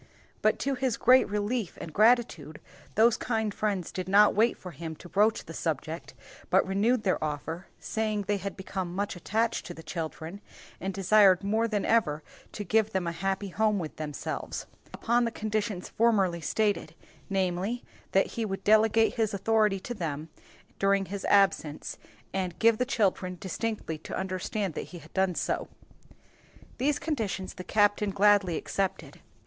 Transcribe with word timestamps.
But 0.41 0.57
to 0.61 0.73
his 0.73 0.97
great 0.97 1.29
relief 1.29 1.77
and 1.79 1.93
gratitude, 1.93 2.59
those 2.95 3.17
kind 3.17 3.53
friends 3.53 3.91
did 3.91 4.09
not 4.09 4.33
wait 4.33 4.57
for 4.57 4.71
him 4.71 4.95
to 4.95 5.07
broach 5.07 5.45
the 5.45 5.53
subject, 5.53 6.15
but 6.49 6.65
renewed 6.65 7.03
their 7.03 7.23
offer, 7.23 7.67
saying 7.77 8.23
they 8.23 8.37
had 8.37 8.57
become 8.57 8.95
much 8.95 9.15
attached 9.15 9.63
to 9.67 9.75
the 9.75 9.83
children, 9.83 10.41
and 10.79 10.91
desired 10.91 11.43
more 11.43 11.67
than 11.67 11.85
ever 11.85 12.23
to 12.51 12.63
give 12.63 12.93
them 12.93 13.05
a 13.05 13.11
happy 13.11 13.49
home 13.49 13.77
with 13.77 13.97
themselves; 13.97 14.65
upon 14.91 15.23
the 15.23 15.29
conditions 15.29 15.89
formerly 15.89 16.41
stated, 16.41 16.95
namely, 17.29 17.83
that 18.11 18.25
he 18.25 18.43
would 18.43 18.63
delegate 18.63 19.13
his 19.13 19.35
authority 19.35 19.79
to 19.81 19.93
them 19.93 20.29
during 20.79 21.05
his 21.05 21.25
absence, 21.25 21.99
and 22.33 22.57
give 22.57 22.79
the 22.79 22.85
children 22.85 23.37
distinctly 23.39 23.99
to 23.99 24.17
understand 24.17 24.73
that 24.73 24.87
he 24.89 24.97
had 24.97 25.13
done 25.13 25.35
so. 25.35 25.67
These 26.79 26.97
conditions 26.97 27.53
the 27.53 27.63
captain 27.63 28.09
gladly 28.09 28.57
accepted. 28.57 29.21